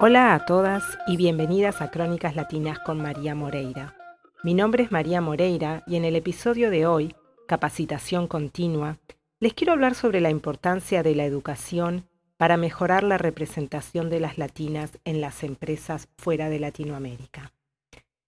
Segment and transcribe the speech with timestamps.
[0.00, 3.96] Hola a todas y bienvenidas a Crónicas Latinas con María Moreira.
[4.44, 7.16] Mi nombre es María Moreira y en el episodio de hoy,
[7.48, 8.98] Capacitación Continua,
[9.40, 12.04] les quiero hablar sobre la importancia de la educación
[12.36, 17.50] para mejorar la representación de las latinas en las empresas fuera de Latinoamérica.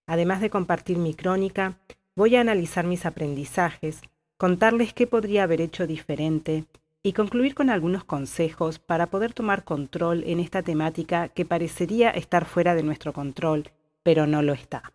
[0.09, 1.79] Además de compartir mi crónica,
[2.16, 4.00] voy a analizar mis aprendizajes,
[4.39, 6.65] contarles qué podría haber hecho diferente
[7.02, 12.45] y concluir con algunos consejos para poder tomar control en esta temática que parecería estar
[12.45, 13.70] fuera de nuestro control,
[14.02, 14.92] pero no lo está.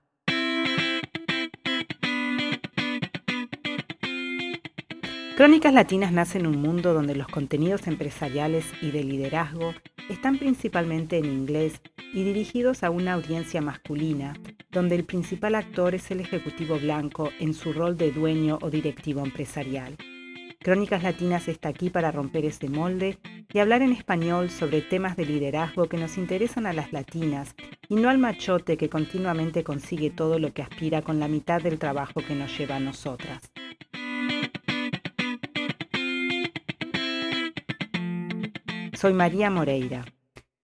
[5.36, 9.74] Crónicas Latinas nace en un mundo donde los contenidos empresariales y de liderazgo
[10.10, 11.82] están principalmente en inglés
[12.14, 14.34] y dirigidos a una audiencia masculina,
[14.72, 19.26] donde el principal actor es el ejecutivo blanco en su rol de dueño o directivo
[19.26, 19.98] empresarial.
[20.66, 23.20] Crónicas Latinas está aquí para romper ese molde
[23.54, 27.54] y hablar en español sobre temas de liderazgo que nos interesan a las latinas
[27.88, 31.78] y no al machote que continuamente consigue todo lo que aspira con la mitad del
[31.78, 33.52] trabajo que nos lleva a nosotras.
[38.94, 40.04] Soy María Moreira,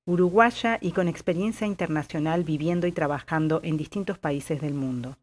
[0.06, 5.20] uruguaya y con experiencia internacional viviendo y trabajando en distintos países del mundo.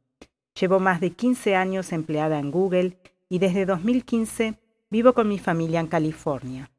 [0.54, 2.96] Llevo más de 15 años empleada en Google
[3.28, 6.70] y desde 2015 Vivo con mi familia en California.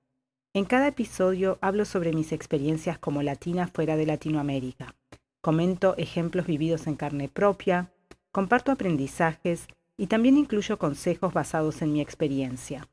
[0.55, 4.95] En cada episodio hablo sobre mis experiencias como latina fuera de Latinoamérica.
[5.41, 7.91] Comento ejemplos vividos en carne propia,
[8.31, 12.87] comparto aprendizajes y también incluyo consejos basados en mi experiencia.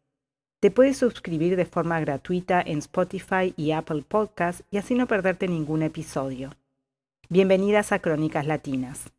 [0.60, 5.48] Te puedes suscribir de forma gratuita en Spotify y Apple Podcasts y así no perderte
[5.48, 6.50] ningún episodio.
[7.30, 9.15] Bienvenidas a Crónicas Latinas.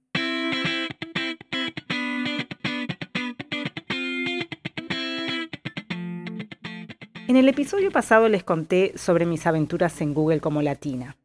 [7.27, 11.17] En el episodio pasado les conté sobre mis aventuras en Google como latina.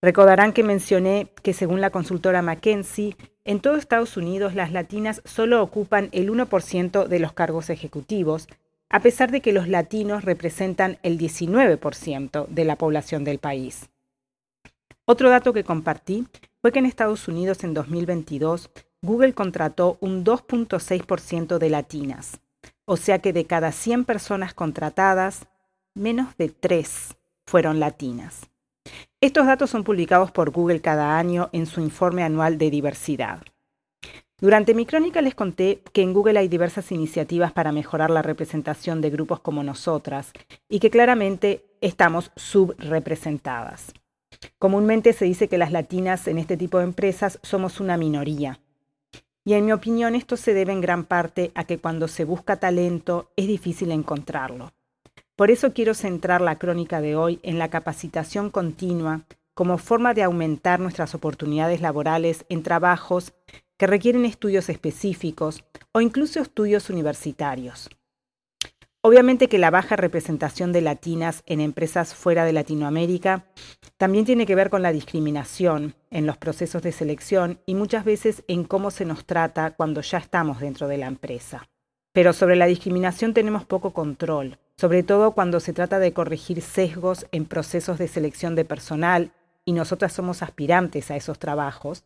[0.00, 5.64] Recordarán que mencioné que según la consultora McKinsey, en todo Estados Unidos las latinas solo
[5.64, 8.46] ocupan el 1% de los cargos ejecutivos,
[8.88, 13.88] a pesar de que los latinos representan el 19% de la población del país.
[15.06, 16.28] Otro dato que compartí
[16.62, 18.70] fue que en Estados Unidos en 2022
[19.02, 22.38] Google contrató un 2.6% de latinas,
[22.86, 25.46] o sea que de cada 100 personas contratadas,
[25.94, 27.16] menos de 3
[27.46, 28.48] fueron latinas.
[29.20, 33.42] Estos datos son publicados por Google cada año en su informe anual de diversidad.
[34.38, 39.00] Durante mi crónica les conté que en Google hay diversas iniciativas para mejorar la representación
[39.00, 40.32] de grupos como nosotras
[40.68, 43.94] y que claramente estamos subrepresentadas.
[44.58, 48.60] Comúnmente se dice que las latinas en este tipo de empresas somos una minoría,
[49.46, 52.56] y en mi opinión esto se debe en gran parte a que cuando se busca
[52.56, 54.72] talento es difícil encontrarlo.
[55.36, 59.22] Por eso quiero centrar la crónica de hoy en la capacitación continua
[59.54, 63.34] como forma de aumentar nuestras oportunidades laborales en trabajos
[63.78, 67.88] que requieren estudios específicos o incluso estudios universitarios.
[69.06, 73.44] Obviamente que la baja representación de latinas en empresas fuera de Latinoamérica
[73.98, 78.42] también tiene que ver con la discriminación en los procesos de selección y muchas veces
[78.48, 81.68] en cómo se nos trata cuando ya estamos dentro de la empresa.
[82.12, 87.28] Pero sobre la discriminación tenemos poco control, sobre todo cuando se trata de corregir sesgos
[87.30, 89.30] en procesos de selección de personal
[89.64, 92.02] y nosotras somos aspirantes a esos trabajos,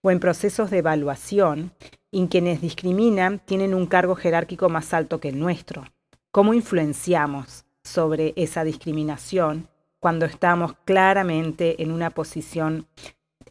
[0.00, 1.72] o en procesos de evaluación,
[2.10, 5.84] y quienes discriminan tienen un cargo jerárquico más alto que el nuestro
[6.32, 9.68] cómo influenciamos sobre esa discriminación
[10.00, 12.88] cuando estamos claramente en una posición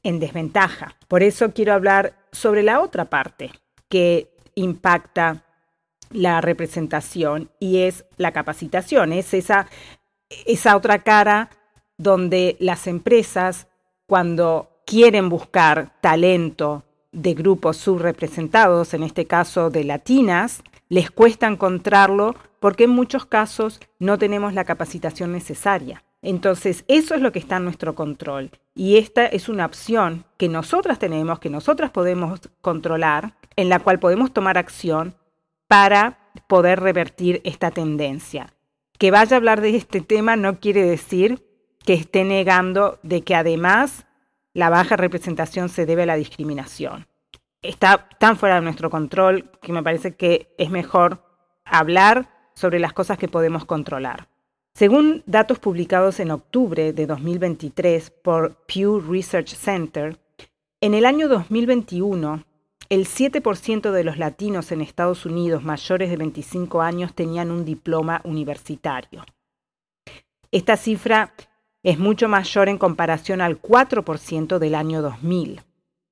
[0.03, 0.95] en desventaja.
[1.07, 3.51] Por eso quiero hablar sobre la otra parte
[3.87, 5.45] que impacta
[6.09, 9.67] la representación y es la capacitación, es esa,
[10.45, 11.49] esa otra cara
[11.97, 13.67] donde las empresas
[14.07, 22.35] cuando quieren buscar talento de grupos subrepresentados, en este caso de latinas, les cuesta encontrarlo
[22.59, 26.03] porque en muchos casos no tenemos la capacitación necesaria.
[26.21, 28.51] Entonces, eso es lo que está en nuestro control.
[28.75, 33.99] Y esta es una opción que nosotras tenemos, que nosotras podemos controlar, en la cual
[33.99, 35.15] podemos tomar acción
[35.69, 38.53] para poder revertir esta tendencia.
[38.97, 41.41] Que vaya a hablar de este tema no quiere decir
[41.85, 44.05] que esté negando de que además
[44.53, 47.07] la baja representación se debe a la discriminación.
[47.61, 51.23] Está tan fuera de nuestro control que me parece que es mejor
[51.63, 54.27] hablar sobre las cosas que podemos controlar.
[54.73, 60.17] Según datos publicados en octubre de 2023 por Pew Research Center,
[60.79, 62.45] en el año 2021,
[62.89, 68.21] el 7% de los latinos en Estados Unidos mayores de 25 años tenían un diploma
[68.23, 69.23] universitario.
[70.51, 71.33] Esta cifra
[71.83, 75.61] es mucho mayor en comparación al 4% del año 2000.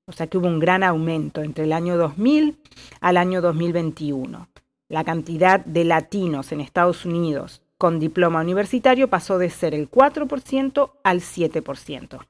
[0.09, 2.57] O sea que hubo un gran aumento entre el año 2000
[2.99, 4.49] al año 2021.
[4.89, 10.91] La cantidad de latinos en Estados Unidos con diploma universitario pasó de ser el 4%
[11.03, 12.25] al 7%.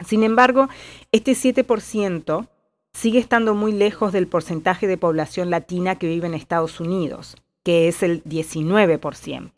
[0.00, 0.68] Sin embargo,
[1.12, 2.48] este 7%
[2.94, 7.88] sigue estando muy lejos del porcentaje de población latina que vive en Estados Unidos, que
[7.88, 9.50] es el 19%.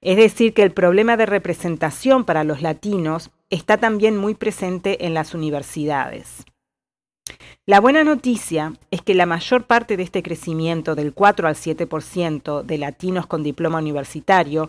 [0.00, 5.14] Es decir, que el problema de representación para los latinos está también muy presente en
[5.14, 6.44] las universidades.
[7.64, 12.62] La buena noticia es que la mayor parte de este crecimiento del 4 al 7%
[12.62, 14.68] de latinos con diploma universitario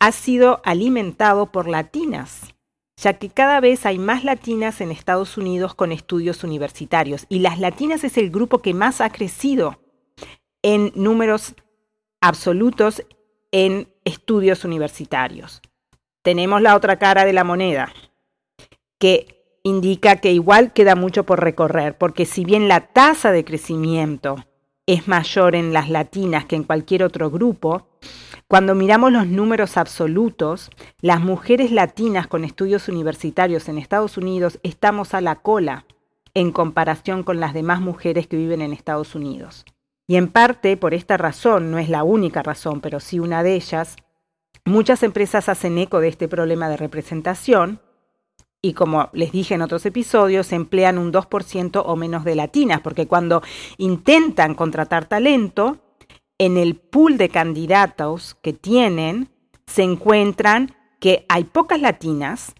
[0.00, 2.54] ha sido alimentado por latinas,
[2.96, 7.60] ya que cada vez hay más latinas en Estados Unidos con estudios universitarios y las
[7.60, 9.80] latinas es el grupo que más ha crecido
[10.62, 11.54] en números
[12.20, 13.04] absolutos
[13.52, 15.62] en estudios universitarios.
[16.22, 17.92] Tenemos la otra cara de la moneda,
[19.02, 24.36] que indica que igual queda mucho por recorrer, porque si bien la tasa de crecimiento
[24.86, 27.88] es mayor en las latinas que en cualquier otro grupo,
[28.46, 30.70] cuando miramos los números absolutos,
[31.00, 35.84] las mujeres latinas con estudios universitarios en Estados Unidos estamos a la cola
[36.32, 39.64] en comparación con las demás mujeres que viven en Estados Unidos.
[40.06, 43.56] Y en parte por esta razón, no es la única razón, pero sí una de
[43.56, 43.96] ellas,
[44.64, 47.80] muchas empresas hacen eco de este problema de representación
[48.62, 53.08] y como les dije en otros episodios, emplean un 2% o menos de latinas, porque
[53.08, 53.42] cuando
[53.76, 55.78] intentan contratar talento,
[56.38, 59.28] en el pool de candidatos que tienen,
[59.66, 62.54] se encuentran que hay pocas latinas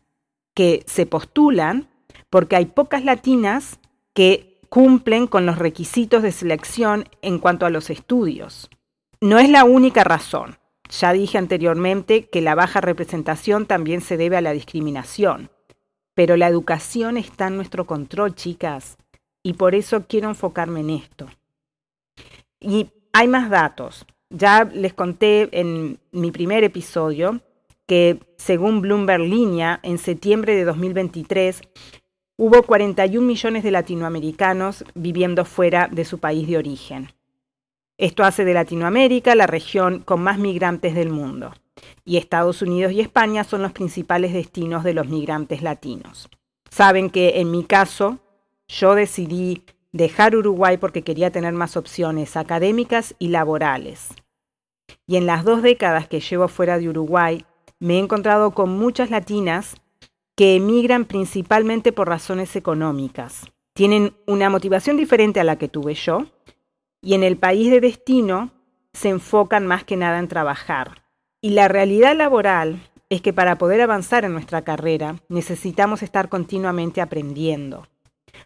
[0.55, 1.89] que se postulan,
[2.31, 3.79] porque hay pocas latinas
[4.13, 8.69] que cumplen con los requisitos de selección en cuanto a los estudios.
[9.21, 10.59] No es la única razón.
[10.91, 15.52] Ya dije anteriormente que la baja representación también se debe a la discriminación.
[16.15, 18.99] Pero la educación está en nuestro control, chicas,
[19.43, 21.29] y por eso quiero enfocarme en esto.
[22.61, 24.07] Y hay más datos.
[24.31, 27.41] Ya les conté en mi primer episodio
[27.87, 31.61] que según Bloomberg Línea, en septiembre de 2023
[32.39, 37.09] hubo 41 millones de latinoamericanos viviendo fuera de su país de origen.
[37.99, 41.53] Esto hace de Latinoamérica la región con más migrantes del mundo
[42.05, 46.29] y Estados Unidos y España son los principales destinos de los migrantes latinos.
[46.71, 48.19] Saben que en mi caso
[48.69, 54.09] yo decidí dejar Uruguay porque quería tener más opciones académicas y laborales.
[55.07, 57.45] Y en las dos décadas que llevo fuera de Uruguay,
[57.79, 59.75] me he encontrado con muchas latinas
[60.35, 63.45] que emigran principalmente por razones económicas.
[63.75, 66.27] Tienen una motivación diferente a la que tuve yo
[67.03, 68.53] y en el país de destino
[68.93, 71.03] se enfocan más que nada en trabajar.
[71.41, 77.01] Y la realidad laboral es que para poder avanzar en nuestra carrera necesitamos estar continuamente
[77.01, 77.89] aprendiendo.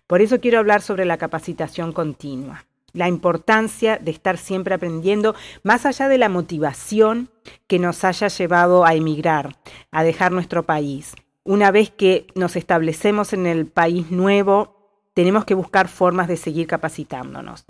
[0.07, 5.85] Por eso quiero hablar sobre la capacitación continua, la importancia de estar siempre aprendiendo, más
[5.85, 7.31] allá de la motivación
[7.67, 9.57] que nos haya llevado a emigrar,
[9.91, 11.15] a dejar nuestro país.
[11.45, 14.77] Una vez que nos establecemos en el país nuevo,
[15.15, 17.67] tenemos que buscar formas de seguir capacitándonos.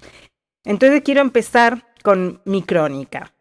[0.66, 3.32] Entonces quiero empezar con mi crónica.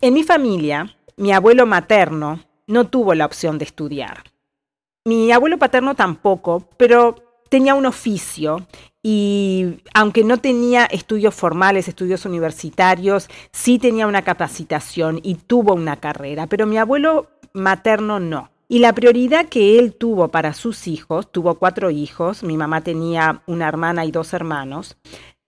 [0.00, 4.22] En mi familia, mi abuelo materno no tuvo la opción de estudiar.
[5.04, 7.16] Mi abuelo paterno tampoco, pero
[7.48, 8.68] tenía un oficio
[9.02, 15.96] y aunque no tenía estudios formales, estudios universitarios, sí tenía una capacitación y tuvo una
[15.96, 18.50] carrera, pero mi abuelo materno no.
[18.68, 23.42] Y la prioridad que él tuvo para sus hijos, tuvo cuatro hijos, mi mamá tenía
[23.46, 24.98] una hermana y dos hermanos,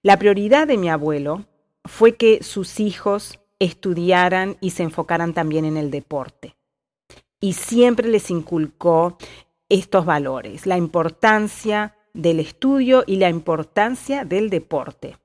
[0.02, 1.44] la prioridad de mi abuelo
[1.84, 6.56] fue que sus hijos estudiaran y se enfocaran también en el deporte.
[7.40, 9.16] Y siempre les inculcó
[9.68, 15.16] estos valores, la importancia del estudio y la importancia del deporte.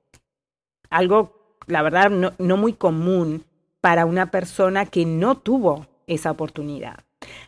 [0.89, 3.43] Algo, la verdad, no, muy común
[3.81, 6.99] para una persona que no tuvo esa oportunidad.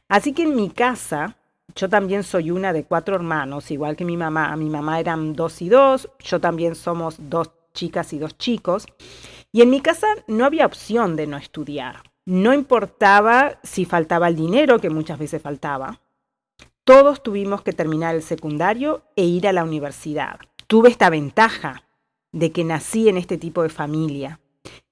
[0.07, 1.37] Así que en mi casa,
[1.77, 4.55] yo también soy una de cuatro hermanos, igual que mi mamá.
[4.57, 8.87] Mi mamá eran dos y dos, yo también somos dos chicas y dos chicos.
[9.51, 12.01] Y en mi casa no había opción de no estudiar.
[12.25, 16.01] No importaba si faltaba el dinero, que muchas veces faltaba.
[16.83, 20.39] Todos tuvimos que terminar el secundario e ir a la universidad.
[20.65, 21.83] Tuve esta ventaja
[22.31, 24.39] de que nací en este tipo de familia,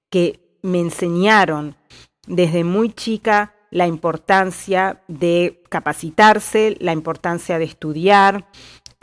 [0.08, 1.74] que me enseñaron
[2.26, 8.46] desde muy chica la importancia de capacitarse, la importancia de estudiar,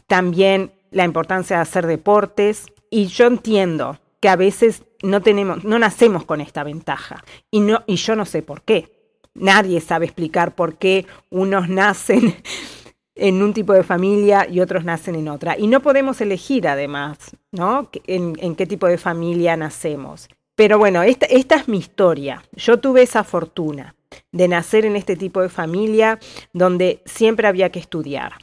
[0.07, 2.67] también la importancia de hacer deportes.
[2.89, 7.23] Y yo entiendo que a veces no tenemos, no nacemos con esta ventaja.
[7.51, 8.91] Y, no, y yo no sé por qué.
[9.35, 12.35] nadie sabe explicar por qué unos nacen
[13.15, 15.57] en un tipo de familia y otros nacen en otra.
[15.57, 17.17] Y no podemos elegir además,
[17.51, 17.89] ¿no?
[18.05, 20.29] En, qué tipo de familia nacemos.
[20.55, 22.43] Pero bueno, esta, esta es mi historia.
[22.53, 23.95] Yo tuve esa fortuna
[24.31, 26.19] de nacer en este tipo de familia
[26.53, 28.33] donde siempre había que estudiar,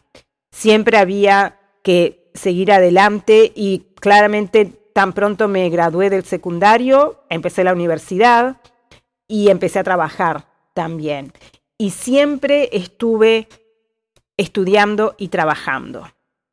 [0.50, 7.72] siempre había que seguir adelante y claramente tan pronto me gradué del secundario, empecé la
[7.72, 8.60] universidad
[9.28, 11.32] y empecé a trabajar también.
[11.78, 13.48] Y siempre estuve
[14.36, 16.06] estudiando y trabajando.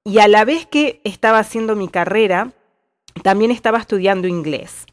[0.03, 2.53] Y a la vez que estaba haciendo mi carrera,
[3.24, 4.86] también estaba estudiando inglés.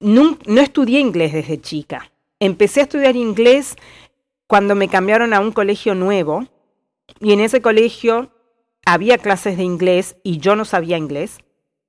[0.00, 2.10] No, no, estudié inglés desde chica.
[2.40, 3.76] Empecé a estudiar inglés
[4.46, 6.46] cuando me cambiaron a un colegio nuevo
[7.20, 8.32] y en ese colegio
[8.84, 11.38] había clases de inglés y yo no sabía inglés.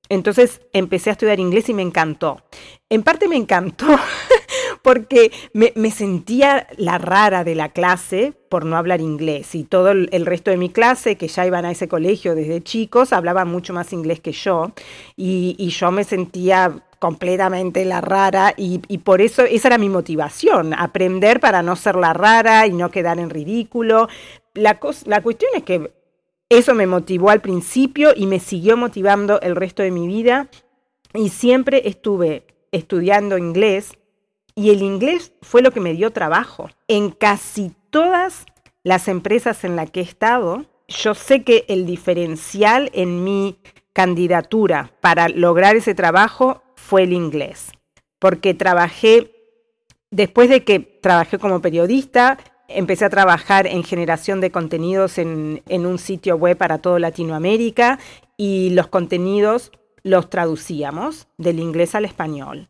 [0.08, 2.42] Entonces empecé a estudiar inglés y me encantó.
[2.90, 3.86] En parte me encantó
[4.82, 10.26] porque me, sentía la rara de la clase por no hablar inglés y todo el,
[10.26, 13.92] resto de mi clase, que ya iban a ese colegio desde chicos, hablaba mucho más
[13.92, 14.72] inglés que yo
[15.16, 21.40] y, yo me sentía completamente la rara y, por eso esa era mi motivación, aprender
[21.40, 24.06] para no ser la rara y no quedar en ridículo.
[24.54, 25.92] La, la cuestión es que
[26.48, 30.46] eso me motivó al principio y me siguió motivando el resto de mi vida
[31.12, 33.98] y siempre estuve estudiando inglés
[34.54, 36.70] y el inglés fue lo que me dio trabajo.
[36.86, 38.46] En casi todas
[38.84, 43.58] las empresas en las que he estado, yo sé que el diferencial en mi
[43.92, 47.72] candidatura para lograr ese trabajo fue el inglés,
[48.18, 49.30] porque trabajé,
[50.10, 55.98] después de que trabajé como periodista, empecé a trabajar en generación de contenidos en, un
[55.98, 57.98] sitio web para toda Latinoamérica
[58.36, 59.70] y los contenidos
[60.02, 62.68] los traducíamos del inglés al español.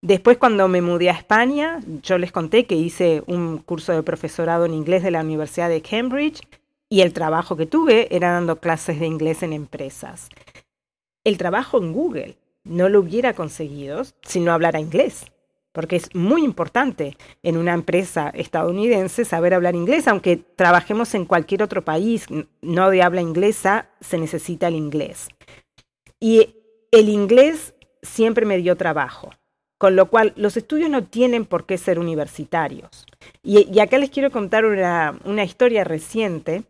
[0.00, 4.64] Después cuando me mudé a España, yo les conté que hice un curso de profesorado
[4.64, 6.40] en inglés de la Universidad de Cambridge
[6.88, 10.28] y el trabajo que tuve era dando clases de inglés en empresas.
[11.24, 15.26] El trabajo en Google no lo hubiera conseguido si no hablara inglés,
[15.72, 21.62] porque es muy importante en una empresa estadounidense saber hablar inglés, aunque trabajemos en cualquier
[21.62, 22.26] otro país
[22.60, 25.28] no de habla inglesa, se necesita el inglés.
[26.20, 26.54] Y
[26.92, 29.30] el inglés siempre me dio trabajo,
[29.78, 33.06] con lo cual los estudios no tienen por qué ser universitarios.
[33.42, 36.64] Y, acá les quiero contar una, una historia reciente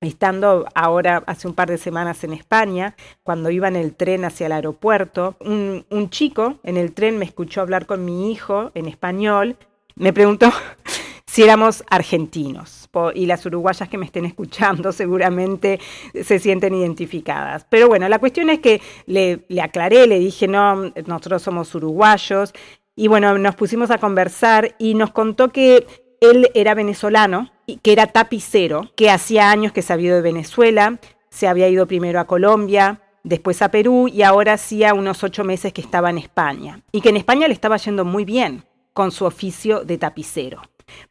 [0.00, 4.46] Estando ahora hace un par de semanas en España, cuando iba en el tren hacia
[4.46, 9.56] el aeropuerto, un, chico en el tren me escuchó hablar con mi hijo en español,
[9.96, 10.52] me preguntó
[11.26, 12.78] si éramos argentinos
[13.14, 15.80] y las uruguayas que me estén escuchando seguramente
[16.22, 17.66] se sienten identificadas.
[17.68, 22.52] Pero bueno, la cuestión es que le, le aclaré, le dije, no, nosotros somos uruguayos
[22.96, 25.86] y bueno, nos pusimos a conversar y nos contó que
[26.20, 27.50] él era venezolano,
[27.82, 30.98] que era tapicero, que hacía años que se había ido de Venezuela,
[31.30, 35.72] se había ido primero a Colombia, después a Perú y ahora hacía unos ocho meses
[35.72, 36.80] que estaba en España.
[36.92, 40.62] Y que en España le estaba yendo muy bien con su oficio de tapicero,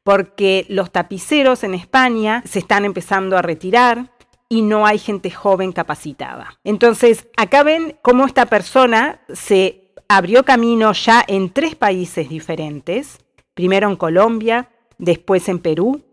[0.04, 4.12] porque los tapiceros en España se están empezando a retirar,
[4.50, 6.58] y no hay gente joven capacitada.
[6.64, 13.20] Entonces, acá ven cómo esta persona se abrió camino ya en tres países diferentes,
[13.54, 16.04] primero en Colombia, después en Perú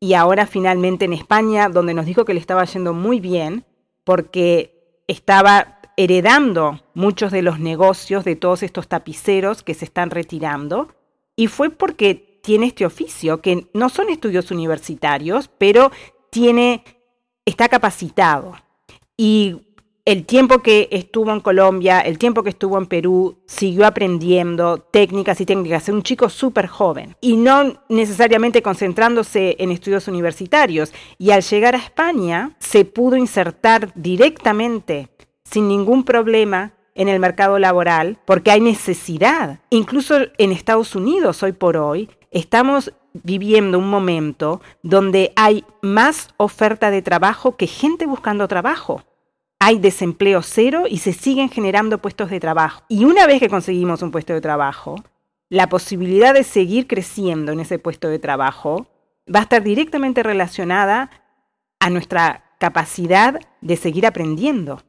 [0.00, 3.64] y ahora finalmente en España, donde nos dijo que le estaba yendo muy bien
[4.04, 10.88] porque estaba heredando muchos de los negocios de todos estos tapiceros que se están retirando
[11.36, 15.90] y fue porque tiene este oficio, que no son estudios universitarios, pero
[16.30, 16.84] tiene,
[17.46, 18.54] está capacitado.
[19.16, 19.62] Y
[20.06, 25.40] el tiempo que estuvo en Colombia, el tiempo que estuvo en Perú, siguió aprendiendo técnicas
[25.40, 25.84] y técnicas.
[25.84, 30.92] Es un chico súper joven y no necesariamente concentrándose en estudios universitarios.
[31.16, 35.08] Y al llegar a España, se pudo insertar directamente,
[35.42, 39.58] sin ningún problema, en el mercado laboral, porque hay necesidad.
[39.70, 46.90] Incluso en Estados Unidos, hoy por hoy, estamos viviendo un momento donde hay más oferta
[46.90, 49.02] de trabajo que gente buscando trabajo
[49.58, 52.82] hay desempleo cero y se siguen generando puestos de trabajo.
[52.88, 54.96] Y una vez que conseguimos un puesto de trabajo,
[55.48, 58.86] la posibilidad de seguir creciendo en ese puesto de trabajo
[59.32, 61.10] va a estar directamente relacionada
[61.80, 64.82] a nuestra capacidad de seguir aprendiendo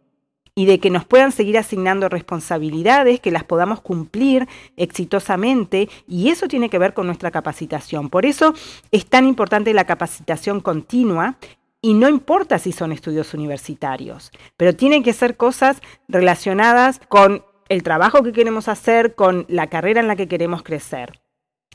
[0.56, 6.48] y de que nos puedan seguir asignando responsabilidades, que las podamos cumplir exitosamente, y eso
[6.48, 8.10] tiene que ver con nuestra capacitación.
[8.10, 8.54] Por eso
[8.92, 11.36] es tan importante la capacitación continua
[11.86, 17.84] y no importa si son estudios universitarios, pero tienen que ser cosas relacionadas con el
[17.84, 21.22] trabajo que queremos hacer, con la carrera en la que queremos crecer.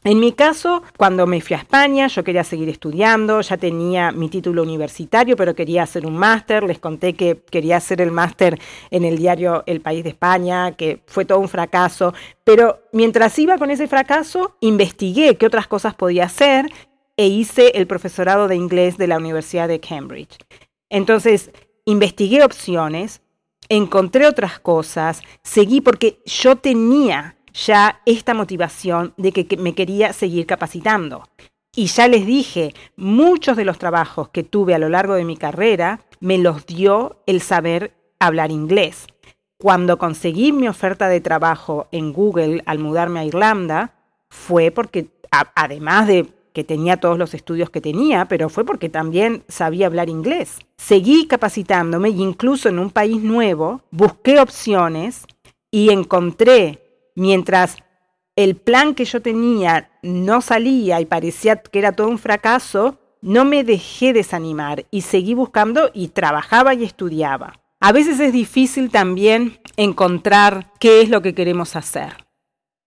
[0.02, 4.28] En mi caso, cuando me fui a España, yo quería seguir estudiando, ya tenía mi
[4.28, 6.64] título universitario, pero quería hacer un máster.
[6.64, 8.58] Les conté que quería hacer el máster
[8.90, 12.14] en el diario El País de España, que fue todo un fracaso.
[12.42, 16.66] Pero mientras iba con ese fracaso, investigué qué otras cosas podía hacer
[17.20, 20.38] e hice el profesorado de inglés de la Universidad de Cambridge.
[20.88, 21.50] Entonces,
[21.84, 23.20] investigué opciones,
[23.68, 30.46] encontré otras cosas, seguí porque yo tenía ya esta motivación de que, me quería seguir
[30.46, 31.24] capacitando.
[31.76, 35.36] Y ya les dije, muchos de los trabajos que tuve a lo largo de mi
[35.36, 39.06] carrera me los dio el saber hablar inglés.
[39.58, 43.92] Cuando conseguí mi oferta de trabajo en Google al mudarme a Irlanda,
[44.30, 45.10] fue porque,
[45.54, 50.08] además de que tenía todos los estudios que tenía, pero fue porque también sabía hablar
[50.08, 50.58] inglés.
[50.76, 55.26] Seguí capacitándome y incluso en un país nuevo busqué opciones
[55.70, 56.82] y encontré
[57.14, 57.76] mientras
[58.36, 63.44] el plan que yo tenía no salía y parecía que era todo un fracaso, no
[63.44, 67.60] me dejé desanimar y seguí buscando y trabajaba y estudiaba.
[67.80, 72.26] A veces es difícil también encontrar qué es lo que queremos hacer,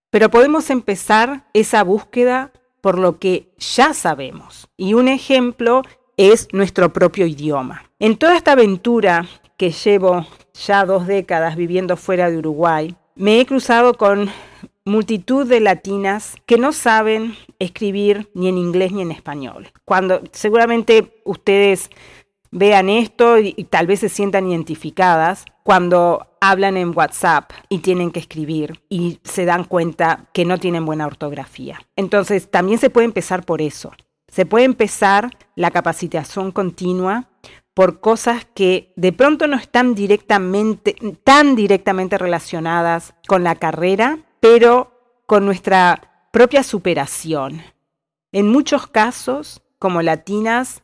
[0.10, 2.52] pero podemos empezar esa búsqueda
[2.84, 4.68] por lo que ya sabemos.
[4.76, 5.84] Y un ejemplo
[6.18, 7.90] es nuestro propio idioma.
[7.98, 9.26] En toda esta aventura
[9.56, 14.30] que llevo ya dos décadas viviendo fuera de Uruguay, me he cruzado con
[14.84, 19.72] multitud de latinas que no saben escribir ni en inglés ni en español.
[19.86, 21.90] Cuando seguramente ustedes
[22.54, 28.20] vean esto y, tal vez se sientan identificadas cuando hablan en WhatsApp y tienen que
[28.20, 31.82] escribir y se dan cuenta que no tienen buena ortografía.
[31.96, 33.92] Entonces, también se puede empezar por eso.
[34.28, 37.30] Se puede empezar la capacitación continua
[37.74, 45.22] por cosas que de pronto no están directamente, tan directamente relacionadas con la carrera, pero
[45.26, 47.64] con nuestra propia superación.
[48.32, 50.83] En muchos casos, como latinas,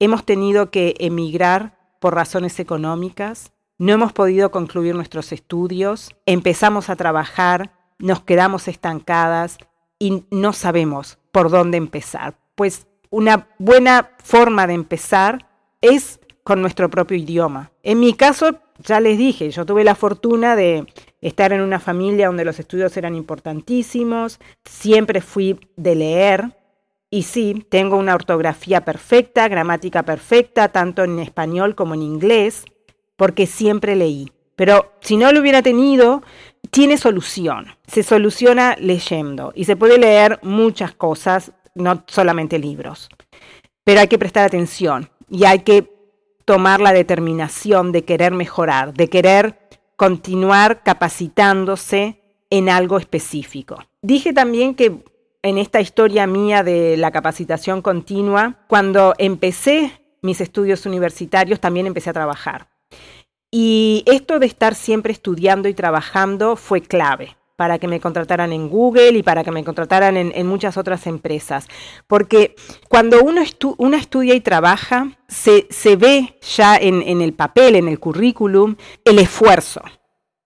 [0.00, 6.96] hemos tenido que emigrar por razones económicas, no hemos podido concluir nuestros estudios, empezamos a
[6.96, 9.58] trabajar, nos quedamos estancadas
[9.98, 12.36] y no sabemos por dónde empezar.
[12.56, 15.46] Pues una buena forma de empezar
[15.80, 17.70] es con nuestro propio idioma.
[17.82, 20.86] En mi caso, ya les dije, yo tuve la fortuna de
[21.20, 26.59] estar en una familia donde los estudios eran importantísimos, siempre fui de leer
[27.10, 32.64] y sí, tengo una ortografía perfecta, gramática perfecta, tanto en español como en inglés,
[33.16, 34.30] porque siempre leí.
[34.54, 36.22] Pero si no lo hubiera tenido,
[36.70, 37.66] tiene solución.
[37.86, 43.08] Se soluciona leyendo y se puede leer muchas cosas, no solamente libros.
[43.82, 45.90] Pero hay que prestar atención y hay que
[46.44, 49.58] tomar la determinación de querer mejorar, de querer
[49.96, 52.20] continuar capacitándose
[52.50, 53.78] en algo específico.
[54.02, 55.02] Dije también que
[55.42, 62.10] en esta historia mía de la capacitación continua, cuando empecé mis estudios universitarios, también empecé
[62.10, 62.68] a trabajar.
[63.50, 68.70] Y esto de estar siempre estudiando y trabajando fue clave para que me contrataran en
[68.70, 71.66] Google y para que me contrataran en, muchas otras empresas.
[72.06, 72.54] Porque
[72.88, 79.18] cuando uno, estudia y trabaja, se, ve ya en, el papel, en el currículum, el
[79.18, 79.82] esfuerzo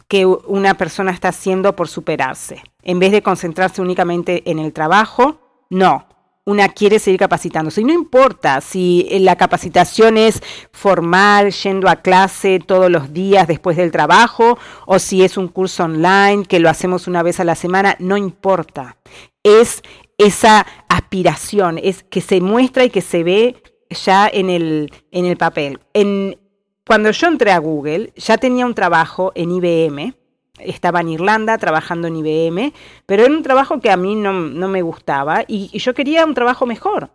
[0.08, 2.64] que una persona está haciendo por superarse.
[2.84, 6.06] En vez de concentrarse únicamente en el trabajo, no,
[6.44, 7.80] una quiere seguir capacitándose.
[7.80, 10.42] Y no importa si la capacitación es
[10.72, 15.84] formal, yendo a clase todos los días después del trabajo, o si es un curso
[15.84, 18.96] online que lo hacemos una vez a la semana, no importa.
[19.42, 19.82] Es
[20.18, 25.36] esa aspiración, es que se muestra y que se ve ya en el, en el
[25.36, 25.80] papel.
[25.92, 26.38] En,
[26.86, 30.14] cuando yo entré a Google, ya tenía un trabajo en IBM,
[30.58, 32.72] estaba en Irlanda trabajando en IBM,
[33.06, 36.66] pero era un trabajo que a mí no, me gustaba y, yo quería un trabajo
[36.66, 37.10] mejor.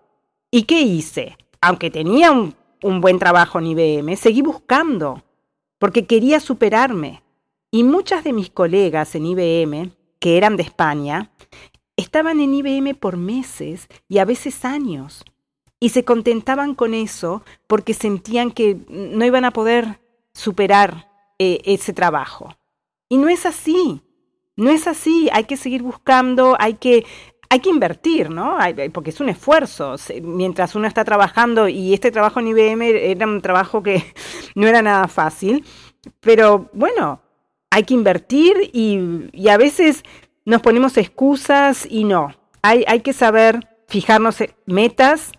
[0.51, 1.37] ¿Y qué hice?
[1.61, 5.23] Aunque tenía un, un buen trabajo en IBM, seguí buscando,
[5.77, 7.21] porque quería superarme.
[7.71, 11.31] Y muchas de mis colegas en IBM, que eran de España,
[11.97, 15.23] estaban en IBM por meses y a veces años.
[15.79, 19.99] Y se contentaban con eso porque sentían que no iban a poder
[20.33, 22.55] superar eh, ese trabajo.
[23.09, 24.03] Y no es así,
[24.55, 27.05] no es así, hay que seguir buscando, hay que,
[27.49, 28.57] hay que invertir, ¿no?
[28.93, 29.95] Porque es un esfuerzo.
[30.21, 34.03] Mientras uno está trabajando, y este trabajo en IBM era un trabajo que
[34.55, 35.65] no era nada fácil,
[36.19, 37.21] pero bueno,
[37.71, 40.03] hay que invertir y, a veces
[40.45, 42.35] nos ponemos excusas y no.
[42.61, 45.31] Hay, hay que saber fijarnos metas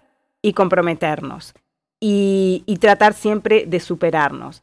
[0.42, 1.54] y comprometernos
[2.00, 4.61] y, y tratar siempre de superarnos.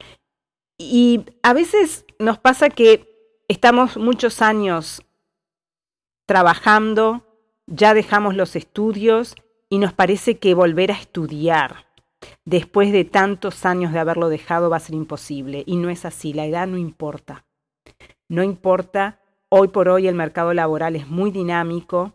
[0.80, 3.08] Y a veces nos pasa que
[3.47, 5.03] estamos muchos años
[6.25, 7.23] trabajando
[7.67, 9.36] ya dejamos los estudios
[9.69, 11.86] y nos parece que volver a estudiar
[12.45, 15.63] después de tantos años de haberlo dejado va a ser imposible.
[15.65, 17.45] Y no es así, la edad no importa.
[18.30, 22.13] No importa, hoy por hoy el mercado laboral es muy dinámico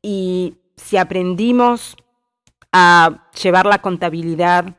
[0.00, 1.96] y si aprendimos
[2.72, 4.76] a llevar la contabilidad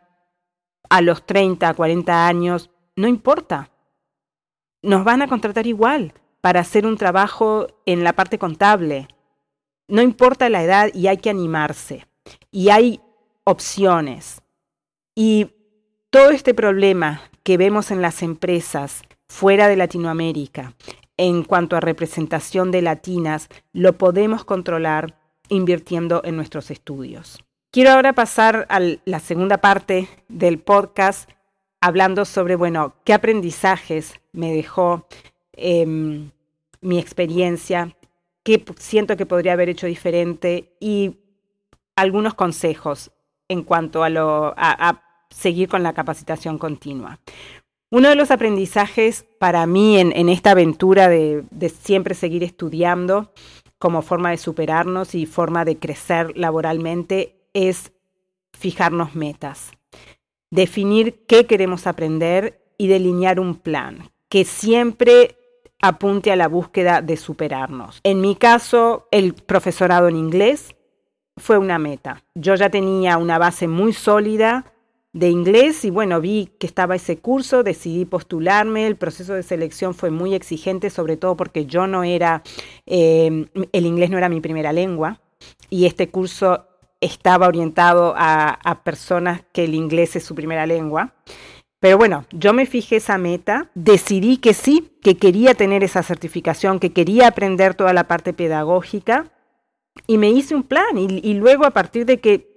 [0.90, 3.70] a los 30, 40 años, no importa.
[4.86, 9.08] Nos van a contratar igual para hacer un trabajo en la parte contable.
[9.88, 12.06] No importa la edad y hay que animarse.
[12.52, 13.02] Y hay
[13.46, 14.44] opciones.
[15.16, 15.48] Y
[16.12, 20.76] todo este problema que vemos en las empresas fuera de Latinoamérica
[21.18, 25.18] en cuanto a representación de latinas, lo podemos controlar
[25.50, 27.44] invirtiendo en nuestros estudios.
[27.72, 31.30] Quiero ahora pasar a la segunda parte del podcast
[31.86, 35.06] hablando sobre, bueno, qué aprendizajes me dejó
[35.54, 36.32] em,
[36.82, 37.96] mi experiencia,
[38.42, 41.20] qué siento que podría haber hecho diferente y
[41.96, 43.12] algunos consejos
[43.48, 47.20] en cuanto a, lo, a, seguir con la capacitación continua.
[47.92, 53.32] Uno de los aprendizajes para mí en, esta aventura de, de, siempre seguir estudiando
[53.78, 57.92] como forma de superarnos y forma de crecer laboralmente es
[58.54, 59.72] fijarnos metas,
[60.52, 65.38] definir qué queremos aprender y delinear un plan que siempre
[65.82, 68.00] apunte a la búsqueda de superarnos.
[68.04, 70.76] En mi caso, el profesorado en inglés
[71.38, 72.24] fue una meta.
[72.34, 74.74] Yo ya tenía una base muy sólida
[75.14, 79.94] de inglés y bueno, vi que estaba ese curso, decidí postularme, el proceso de selección
[79.94, 82.44] fue muy exigente, sobre todo porque yo no era,
[82.86, 85.22] eh, el inglés no era mi primera lengua
[85.70, 86.68] y este curso
[87.02, 91.14] estaba orientado a, personas que el inglés es su primera lengua.
[91.80, 96.80] Pero bueno, yo me fijé esa meta, decidí que sí, que quería tener esa certificación,
[96.80, 99.32] que quería aprender toda la parte pedagógica
[100.08, 102.50] y me hice un plan y, luego a partir de que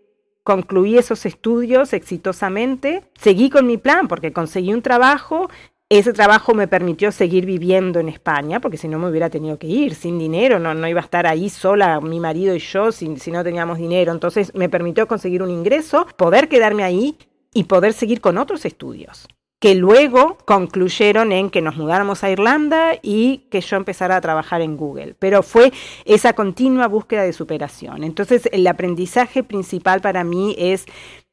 [0.45, 5.51] concluí esos estudios exitosamente, seguí con mi plan porque conseguí un trabajo
[5.91, 9.67] ese trabajo me permitió seguir viviendo en España, porque si no me hubiera tenido que
[9.67, 13.17] ir sin dinero, no, no iba a estar ahí sola, mi marido y yo, si,
[13.17, 14.13] si no teníamos dinero.
[14.13, 17.17] Entonces me permitió conseguir un ingreso, poder quedarme ahí
[17.55, 19.29] y poder seguir con otros estudios
[19.61, 24.61] que luego concluyeron en que nos mudáramos a Irlanda y que yo empezara a trabajar
[24.61, 25.15] en Google.
[25.19, 25.73] Pero fue
[26.05, 28.05] esa continua búsqueda de superación.
[28.05, 30.87] Entonces, el aprendizaje principal para mí es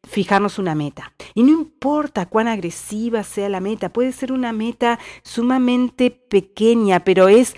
[0.05, 1.13] fijarnos una meta.
[1.33, 7.27] Y no importa cuán agresiva sea la meta, puede ser una meta sumamente pequeña, pero
[7.27, 7.55] es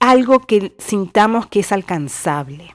[0.00, 2.74] algo que sintamos que es alcanzable.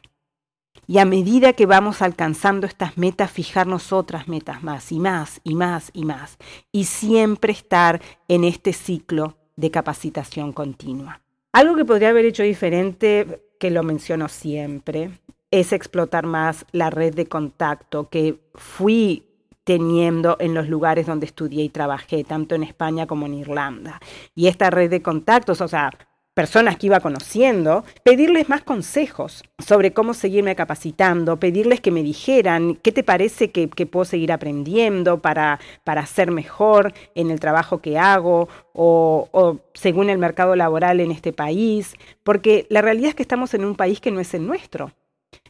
[0.89, 5.55] Y a medida que vamos alcanzando estas metas, fijarnos otras metas más y más y
[5.55, 6.37] más y más.
[6.71, 11.21] Y siempre estar en este ciclo de capacitación continua.
[11.51, 15.11] Algo que podría haber hecho diferente, que lo menciono siempre,
[15.51, 19.23] es explotar más la red de contacto que fui
[19.63, 23.99] teniendo en los lugares donde estudié y trabajé, tanto en España como en Irlanda.
[24.33, 25.91] Y esta red de contactos, o sea,
[26.33, 32.75] personas que iba conociendo, pedirles más consejos sobre cómo seguirme capacitando, pedirles que me dijeran
[32.75, 37.97] qué te parece que, puedo seguir aprendiendo para, para ser mejor en el trabajo que
[37.97, 43.23] hago o, o según el mercado laboral en este país, porque la realidad es que
[43.23, 44.93] estamos en un país que no es el nuestro.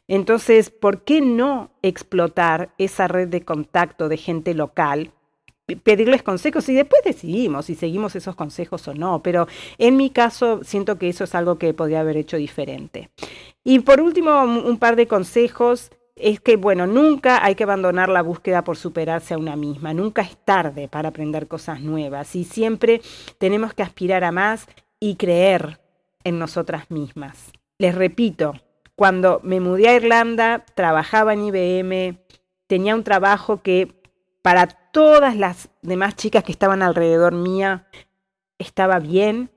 [0.08, 5.12] Entonces, ¿por qué no explotar esa red de contacto de gente local
[5.76, 10.63] pedirles consejos y después decidimos si seguimos esos consejos o no, pero en mi caso
[10.63, 13.10] siento que eso es algo que podría haber hecho diferente.
[13.63, 18.22] Y por último, un par de consejos es que, bueno, nunca hay que abandonar la
[18.22, 23.02] búsqueda por superarse a una misma, nunca es tarde para aprender cosas nuevas y siempre
[23.38, 24.67] tenemos que aspirar a más
[25.00, 25.80] y creer
[26.24, 27.52] en nosotras mismas.
[27.78, 28.54] Les repito,
[28.97, 32.17] cuando me mudé a Irlanda, trabajaba en IBM,
[32.65, 33.93] tenía un trabajo que
[34.41, 37.86] para todas las demás chicas que estaban alrededor mía
[38.57, 39.51] estaba bien,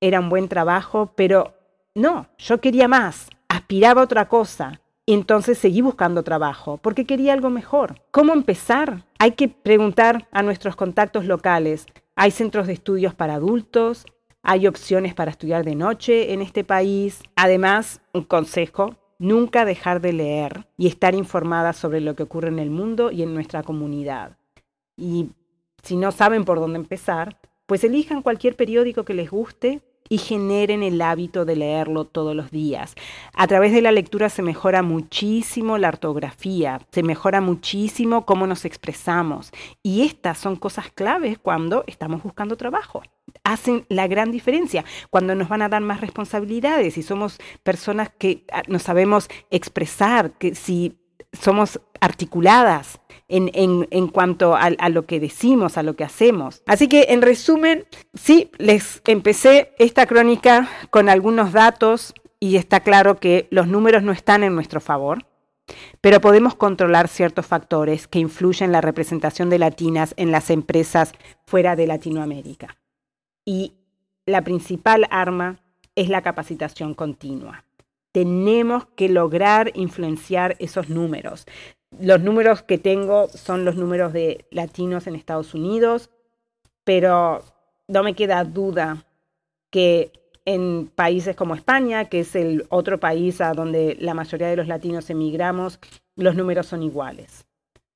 [0.00, 1.54] era un buen trabajo, pero
[1.96, 4.80] no, yo quería más, aspiraba a otra cosa.
[5.04, 8.00] Y entonces seguí buscando trabajo porque quería algo mejor.
[8.12, 9.06] ¿Cómo empezar?
[9.18, 11.86] Hay que preguntar a nuestros contactos locales.
[12.14, 14.06] Hay centros de estudios para adultos,
[14.50, 17.20] hay opciones para estudiar de noche en este país.
[17.36, 22.58] Además, un consejo, nunca dejar de leer y estar informada sobre lo que ocurre en
[22.58, 24.38] el mundo y en nuestra comunidad.
[24.96, 25.32] Y
[25.82, 30.82] si no saben por dónde empezar, pues elijan cualquier periódico que les guste y generen
[30.82, 32.94] el hábito de leerlo todos los días.
[33.34, 38.64] A través de la lectura se mejora muchísimo la ortografía, se mejora muchísimo cómo nos
[38.64, 39.50] expresamos.
[39.82, 43.02] Y estas son cosas claves cuando estamos buscando trabajo.
[43.44, 46.98] Hacen la gran diferencia cuando nos van a dar más responsabilidades.
[46.98, 50.96] Y somos personas que ah, nos sabemos expresar, que si
[51.40, 53.50] somos articuladas en,
[53.90, 56.62] en, cuanto a, a, lo que decimos, a lo que hacemos.
[56.66, 63.16] Así que en resumen, sí, les empecé esta crónica con algunos datos y está claro
[63.16, 65.26] que los números no están en nuestro favor,
[66.00, 71.12] pero podemos controlar ciertos factores que influyen en la representación de latinas en las empresas
[71.46, 72.78] fuera de Latinoamérica.
[73.44, 73.74] Y
[74.24, 75.60] la principal arma
[75.94, 77.64] es la capacitación continua.
[78.12, 81.46] Tenemos que lograr influenciar esos números.
[81.98, 86.10] Los números que tengo son los números de latinos en Estados Unidos,
[86.84, 87.42] pero
[87.86, 89.06] no me queda duda
[89.70, 90.12] que
[90.44, 94.66] en países como España, que es el otro país a donde la mayoría de los
[94.66, 95.78] latinos emigramos,
[96.16, 97.46] los números son iguales.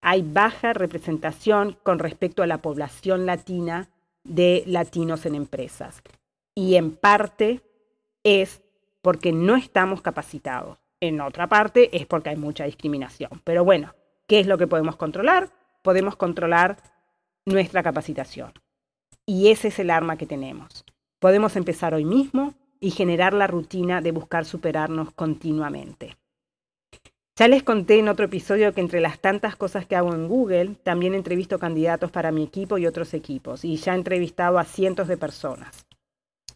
[0.02, 3.88] Hay baja representación con respecto a la población latina
[4.24, 6.02] de latinos en empresas.
[6.54, 7.62] Y en parte
[8.24, 8.61] es
[9.02, 10.78] porque no estamos capacitados.
[11.00, 13.42] En otra parte es porque hay mucha discriminación.
[13.44, 13.94] Pero bueno,
[14.28, 15.50] ¿qué es lo que podemos controlar?
[15.82, 16.78] Podemos controlar
[17.44, 18.52] nuestra capacitación.
[19.26, 20.84] Y ese es el arma que tenemos.
[21.18, 26.16] Podemos empezar hoy mismo y generar la rutina de buscar superarnos continuamente.
[27.36, 30.76] Ya les conté en otro episodio que entre las tantas cosas que hago en Google,
[30.82, 35.08] también entrevisto candidatos para mi equipo y otros equipos, y ya he entrevistado a cientos
[35.08, 35.86] de personas.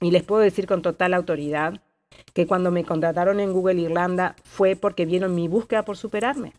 [0.01, 1.81] Y les puedo decir con total autoridad
[2.33, 6.53] que cuando me contrataron en Google Irlanda fue porque vieron mi búsqueda por superarme.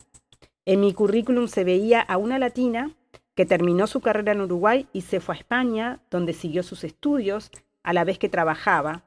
[0.65, 2.91] En mi currículum se veía a una latina
[3.36, 7.52] que terminó su carrera en Uruguay y se fue a España, donde siguió sus estudios
[7.84, 9.04] a la vez que trabajaba,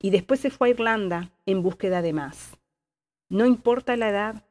[0.00, 2.56] y después se fue a Irlanda en búsqueda de más.
[3.28, 4.44] No importa la edad,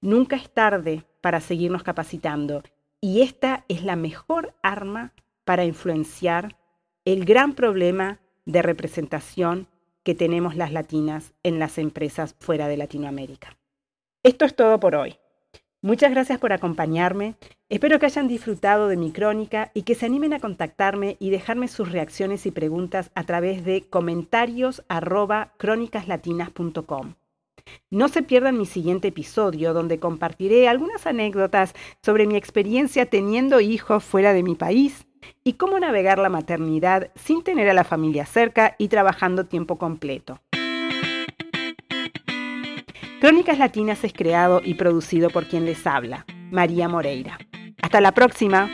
[0.00, 2.62] Nunca es tarde para seguirnos capacitando
[3.00, 5.12] y esta es la mejor arma
[5.44, 6.56] para influenciar
[7.04, 9.68] el gran problema de representación
[10.04, 13.56] que tenemos las latinas en las empresas fuera de Latinoamérica.
[14.22, 15.16] Esto es todo por hoy.
[15.82, 17.34] Muchas gracias por acompañarme.
[17.68, 21.68] Espero que hayan disfrutado de mi crónica y que se animen a contactarme y dejarme
[21.68, 24.82] sus reacciones y preguntas a través de comentarios
[27.90, 34.04] no se pierdan mi siguiente episodio donde compartiré algunas anécdotas sobre mi experiencia teniendo hijos
[34.04, 35.06] fuera de mi país
[35.42, 40.40] y cómo navegar la maternidad sin tener a la familia cerca y trabajando tiempo completo.
[43.20, 47.38] Crónicas Latinas es creado y producido por quien les habla, María Moreira.
[47.80, 48.68] Hasta la próxima.